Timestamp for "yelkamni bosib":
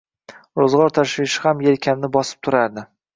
1.65-2.41